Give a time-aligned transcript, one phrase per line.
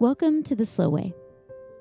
[0.00, 1.12] Welcome to The Slow Way,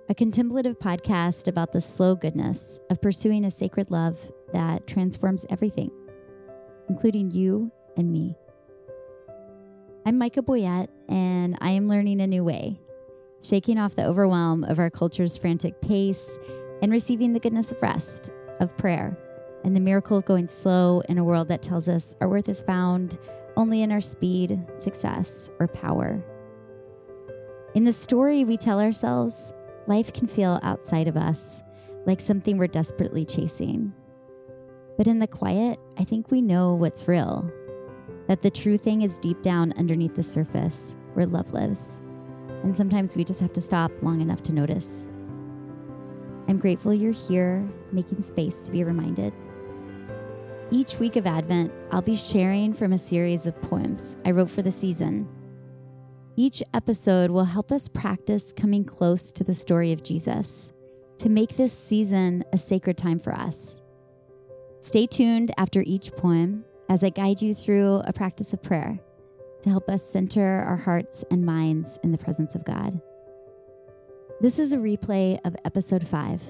[0.10, 4.18] a contemplative podcast about the slow goodness of pursuing a sacred love
[4.54, 5.92] that transforms everything,
[6.90, 8.36] including you and me.
[10.04, 12.80] I'm Micha Boyett, and I am learning a new way,
[13.44, 16.40] shaking off the overwhelm of our culture's frantic pace
[16.82, 19.16] and receiving the goodness of rest, of prayer,
[19.64, 22.64] and the miracle of going slow in a world that tells us our worth is
[22.64, 23.20] found
[23.56, 26.20] only in our speed, success, or power.
[27.78, 29.54] In the story we tell ourselves,
[29.86, 31.62] life can feel outside of us,
[32.08, 33.94] like something we're desperately chasing.
[34.98, 37.48] But in the quiet, I think we know what's real
[38.28, 42.02] that the true thing is deep down underneath the surface where love lives.
[42.64, 45.08] And sometimes we just have to stop long enough to notice.
[46.48, 49.36] I'm grateful you're here, making space to be reminded.
[50.72, 54.64] Each week of Advent, I'll be sharing from a series of poems I wrote for
[54.64, 55.30] the season
[56.38, 60.72] each episode will help us practice coming close to the story of Jesus
[61.18, 63.82] to make this season a sacred time for us.
[64.80, 69.00] Stay tuned after each poem as I guide you through a practice of prayer
[69.64, 73.02] to help us center our hearts and minds in the presence of God.
[74.40, 76.42] This is a replay of episode 5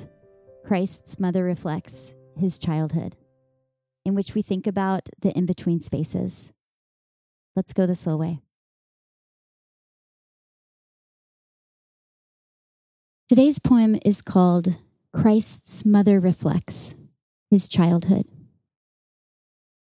[0.66, 3.16] Christ's Mother Reflects His Childhood,
[4.04, 6.52] in which we think about the in between spaces.
[7.56, 8.42] Let's go the slow way.
[13.28, 14.78] Today's poem is called
[15.12, 16.96] Christ's Mother Reflects
[17.52, 18.24] His Childhood.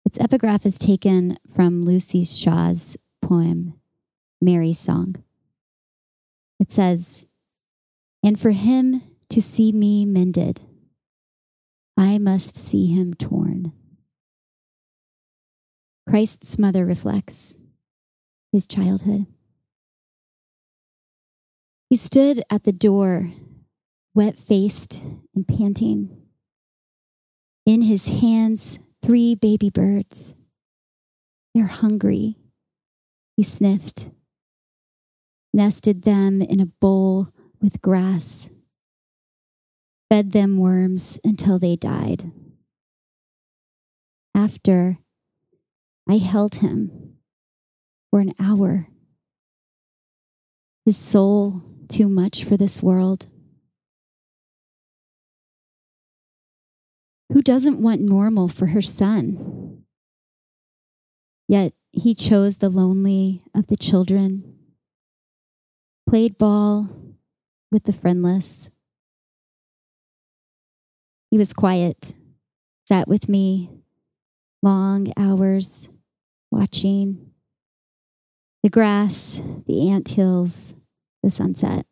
[0.05, 3.73] Its epigraph is taken from Luci Shaw's poem,
[4.39, 5.15] Mary's Song.
[6.59, 7.25] It says,
[8.23, 10.61] And for him to see me mended,
[11.97, 13.73] I must see him torn.
[16.07, 17.57] Christ's mother reflects
[18.51, 19.25] his childhood.
[21.91, 23.33] He stood at the door,
[24.15, 25.03] wet faced
[25.35, 26.21] and panting.
[27.65, 30.33] In his hands, three baby birds.
[31.53, 32.37] They're hungry,
[33.35, 34.09] he sniffed,
[35.53, 37.27] nested them in a bowl
[37.61, 38.51] with grass,
[40.09, 42.31] fed them worms until they died.
[44.33, 44.97] After,
[46.07, 47.17] I held him
[48.09, 48.87] for an hour.
[50.85, 53.27] His soul too much for this world?
[57.33, 59.83] Who doesn't want normal for her son?
[61.47, 64.57] Yet he chose the lonely of the children,
[66.07, 66.87] played ball
[67.71, 68.69] with the friendless.
[71.29, 72.13] He was quiet,
[72.87, 73.69] sat with me
[74.61, 75.89] long hours,
[76.51, 77.31] watching
[78.63, 80.75] the grass, the ant hills,
[81.23, 81.85] the sunset.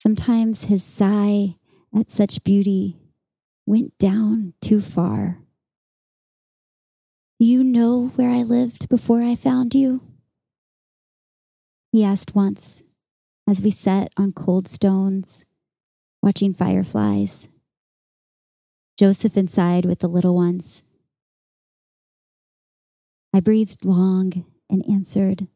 [0.00, 1.56] Sometimes his sigh
[1.94, 2.98] at such beauty
[3.66, 5.38] went down too far.
[7.38, 10.00] You know where I lived before I found you?
[11.92, 12.84] He asked once
[13.48, 15.44] as we sat on cold stones,
[16.22, 17.48] watching fireflies.
[18.98, 20.82] Joseph inside with the little ones.
[23.32, 25.48] I breathed long and answered,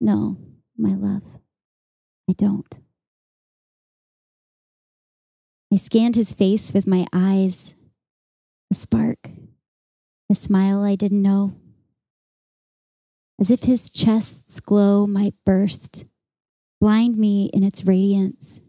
[0.00, 0.36] no,
[0.76, 1.22] my love,
[2.28, 2.78] I don't.
[5.72, 7.74] I scanned his face with my eyes,
[8.70, 9.30] a spark,
[10.30, 11.54] a smile I didn't know,
[13.40, 16.04] as if his chest's glow might burst,
[16.80, 18.60] blind me in its radiance.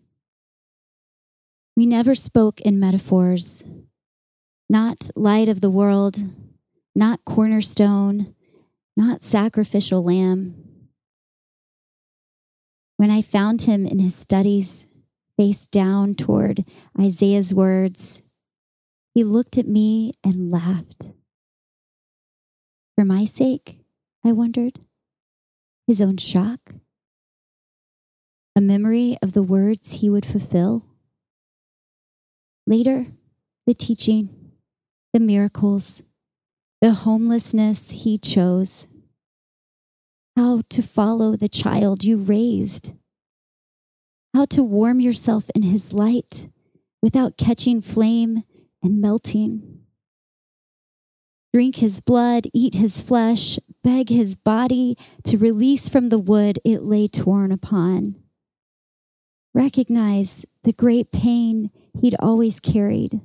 [1.78, 3.64] We never spoke in metaphors,
[4.70, 6.18] not light of the world,
[6.94, 8.36] not cornerstone,
[8.98, 10.69] not sacrificial lamb.
[13.00, 14.86] When I found him in his studies,
[15.38, 16.66] face down toward
[17.00, 18.22] Isaiah's words,
[19.14, 21.06] he looked at me and laughed.
[22.98, 23.80] For my sake,
[24.26, 24.82] I wondered,
[25.88, 26.74] his own shock,
[28.54, 30.84] a memory of the words he would fulfill.
[32.68, 33.06] Later,
[33.66, 34.52] the teaching,
[35.14, 36.04] the miracles,
[36.82, 38.90] the homelessness he chose
[40.40, 42.94] how to follow the child you raised,
[44.34, 46.50] how to warm yourself in his light
[47.02, 48.44] without catching flame
[48.84, 49.80] and melting.
[51.54, 56.84] Drink his blood, eat his flesh, beg his body to release from the wood it
[56.84, 58.16] lay torn upon.
[59.54, 63.22] Recognize the great pain he'd always carried.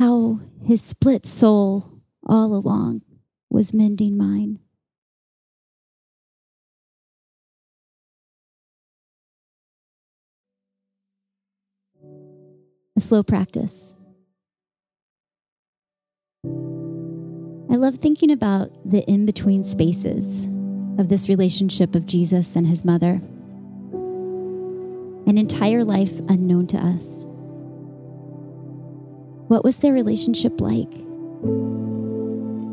[0.00, 3.02] How his split soul all along
[3.50, 4.60] was mending mine.
[12.98, 13.94] A slow practice.
[17.70, 20.46] I love thinking about the in between spaces
[20.98, 23.20] of this relationship of Jesus and his mother,
[25.28, 27.24] an entire life unknown to us.
[29.46, 30.90] What was their relationship like?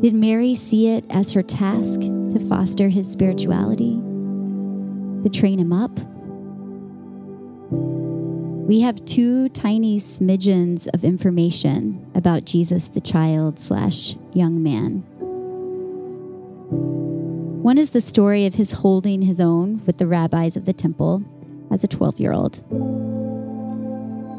[0.02, 3.94] Did Mary see it as her task to foster his spirituality,
[5.22, 5.96] to train him up?
[8.66, 15.04] We have two tiny smidgens of information about Jesus the child slash young man.
[17.62, 21.22] One is the story of his holding his own with the rabbis of the temple
[21.70, 22.64] as a 12 year old.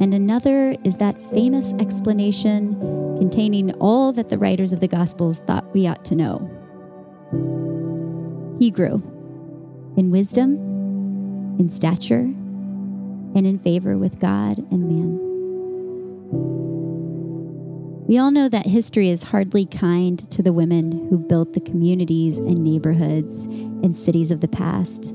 [0.01, 2.73] And another is that famous explanation
[3.19, 6.39] containing all that the writers of the Gospels thought we ought to know.
[8.59, 9.01] He grew
[9.95, 10.55] in wisdom,
[11.59, 12.29] in stature,
[13.37, 15.27] and in favor with God and man.
[18.07, 22.37] We all know that history is hardly kind to the women who built the communities
[22.37, 25.13] and neighborhoods and cities of the past.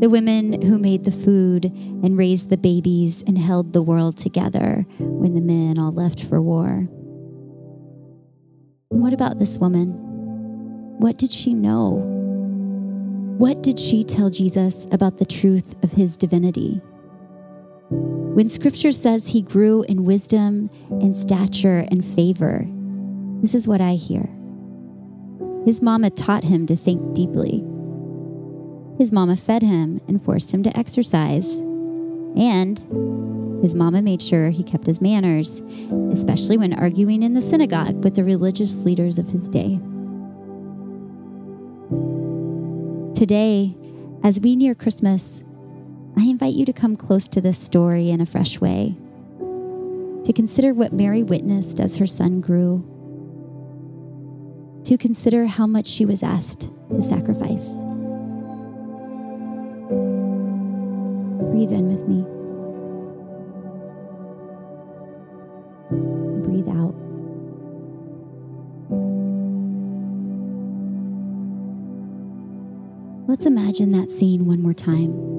[0.00, 4.86] The women who made the food and raised the babies and held the world together
[4.98, 6.88] when the men all left for war.
[8.88, 9.90] What about this woman?
[10.98, 12.02] What did she know?
[13.36, 16.80] What did she tell Jesus about the truth of his divinity?
[18.34, 22.66] When scripture says he grew in wisdom and stature and favor,
[23.40, 24.28] this is what I hear.
[25.64, 27.64] His mama taught him to think deeply.
[28.98, 31.48] His mama fed him and forced him to exercise.
[32.36, 32.76] And
[33.62, 35.62] his mama made sure he kept his manners,
[36.10, 39.78] especially when arguing in the synagogue with the religious leaders of his day.
[43.14, 43.76] Today,
[44.24, 45.44] as we near Christmas,
[46.16, 48.96] I invite you to come close to this story in a fresh way,
[50.24, 52.82] to consider what Mary witnessed as her son grew,
[54.84, 57.68] to consider how much she was asked to sacrifice.
[61.50, 62.24] Breathe in with me.
[66.46, 66.94] Breathe out.
[73.28, 75.33] Let's imagine that scene one more time.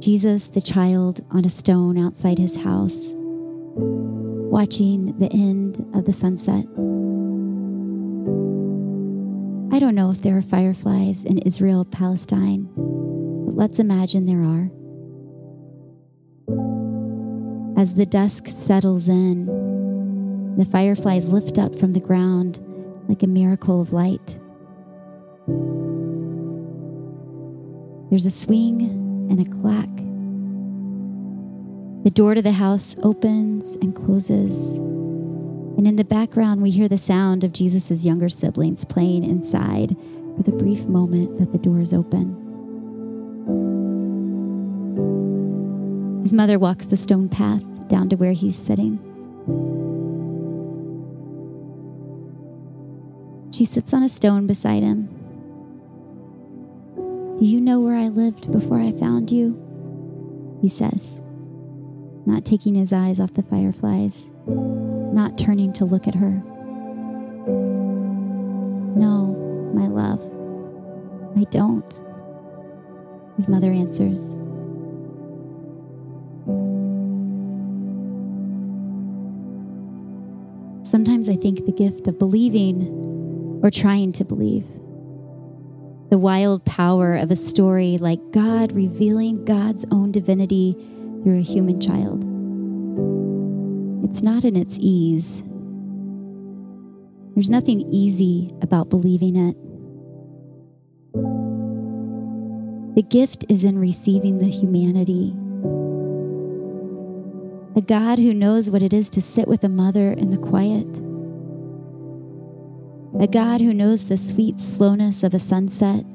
[0.00, 6.64] Jesus, the child, on a stone outside his house, watching the end of the sunset.
[9.74, 12.66] I don't know if there are fireflies in Israel, Palestine,
[13.44, 14.70] but let's imagine there are.
[17.78, 22.58] As the dusk settles in, the fireflies lift up from the ground
[23.06, 24.38] like a miracle of light.
[28.08, 28.99] There's a swing
[29.30, 29.88] and a clack.
[32.04, 34.78] The door to the house opens and closes.
[35.78, 39.96] And in the background, we hear the sound of Jesus' younger siblings playing inside
[40.36, 42.36] for the brief moment that the door is open.
[46.22, 48.98] His mother walks the stone path down to where he's sitting.
[53.52, 55.19] She sits on a stone beside him
[57.46, 59.56] you know where I lived before I found you?
[60.60, 61.20] He says,
[62.26, 66.42] not taking his eyes off the fireflies, not turning to look at her.
[68.96, 70.20] No, my love,
[71.36, 72.02] I don't,
[73.36, 74.36] his mother answers.
[80.86, 84.66] Sometimes I think the gift of believing or trying to believe
[86.10, 90.74] the wild power of a story like God revealing God's own divinity
[91.22, 92.24] through a human child.
[94.04, 95.44] It's not in its ease.
[97.34, 99.56] There's nothing easy about believing it.
[102.96, 105.32] The gift is in receiving the humanity.
[107.76, 110.88] A God who knows what it is to sit with a mother in the quiet
[113.20, 116.06] a God who knows the sweet slowness of a sunset,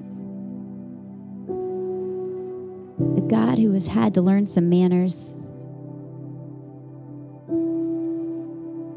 [3.16, 5.36] a God who has had to learn some manners.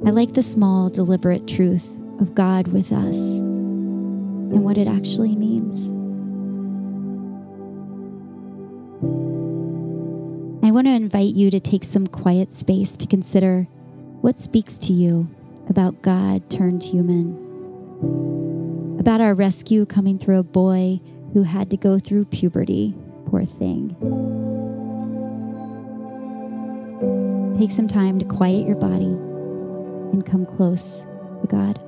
[0.06, 5.90] I like the small, deliberate truth of God with us and what it actually means.
[10.64, 13.64] I want to invite you to take some quiet space to consider
[14.22, 15.28] what speaks to you
[15.68, 17.47] about God turned human
[19.00, 21.00] about our rescue coming through a boy
[21.32, 22.94] who had to go through puberty.
[23.26, 23.94] Poor thing.
[27.58, 29.06] Take some time to quiet your body
[30.12, 31.06] and come close
[31.40, 31.78] to God.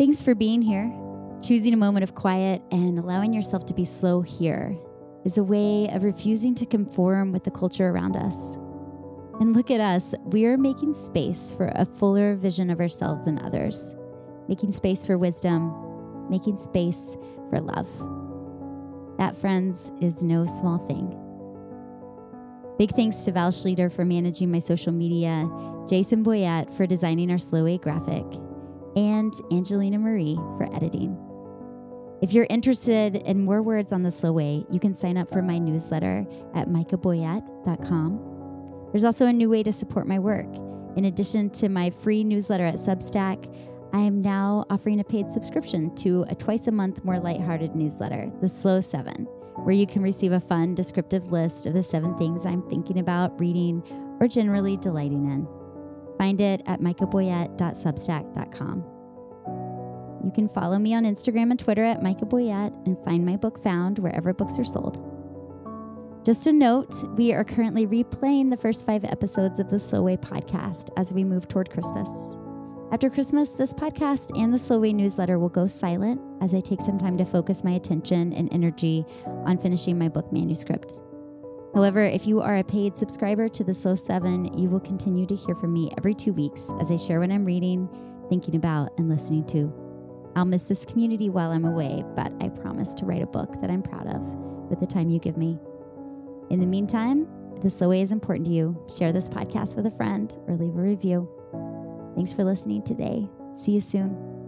[0.00, 0.90] Thanks for being here.
[1.42, 4.74] Choosing a moment of quiet and allowing yourself to be slow here
[5.26, 8.34] is a way of refusing to conform with the culture around us.
[9.40, 13.38] And look at us, we are making space for a fuller vision of ourselves and
[13.40, 13.94] others,
[14.48, 17.18] making space for wisdom, making space
[17.50, 17.86] for love.
[19.18, 21.14] That, friends, is no small thing.
[22.78, 25.46] Big thanks to Val Schleter for managing my social media,
[25.90, 28.24] Jason Boyett for designing our Slow A graphic,
[28.96, 31.16] and Angelina Marie for editing.
[32.22, 35.40] If you're interested in more words on the slow way, you can sign up for
[35.40, 38.88] my newsletter at michaboyett.com.
[38.92, 40.48] There's also a new way to support my work.
[40.96, 43.54] In addition to my free newsletter at Substack,
[43.92, 48.30] I am now offering a paid subscription to a twice a month, more lighthearted newsletter,
[48.40, 49.24] The Slow Seven,
[49.64, 53.38] where you can receive a fun, descriptive list of the seven things I'm thinking about,
[53.40, 53.82] reading,
[54.20, 55.48] or generally delighting in.
[56.20, 58.84] Find it at michaboyett.substack.com.
[60.22, 63.62] You can follow me on Instagram and Twitter at Micha Boyett and find my book
[63.62, 65.02] found wherever books are sold.
[66.22, 70.18] Just a note, we are currently replaying the first five episodes of the Slow Way
[70.18, 72.10] podcast as we move toward Christmas.
[72.92, 76.82] After Christmas, this podcast and the Slow Way newsletter will go silent as I take
[76.82, 79.06] some time to focus my attention and energy
[79.46, 80.92] on finishing my book manuscript.
[81.74, 85.36] However, if you are a paid subscriber to the Slow 7, you will continue to
[85.36, 87.88] hear from me every two weeks as I share what I'm reading,
[88.28, 89.72] thinking about, and listening to.
[90.34, 93.70] I'll miss this community while I'm away, but I promise to write a book that
[93.70, 94.20] I'm proud of
[94.68, 95.58] with the time you give me.
[96.50, 99.86] In the meantime, if the slow way is important to you, share this podcast with
[99.86, 101.28] a friend or leave a review.
[102.16, 103.28] Thanks for listening today.
[103.54, 104.39] See you soon.